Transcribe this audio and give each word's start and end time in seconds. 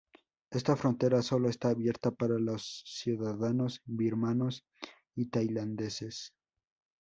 Esta 0.49 0.75
frontera 0.75 1.21
sólo 1.21 1.47
está 1.47 1.69
abierta 1.69 2.09
para 2.09 2.39
los 2.39 2.81
ciudadanos 2.87 3.83
birmanos 3.85 4.65
y 5.13 5.27
tailandeses. 5.27 6.33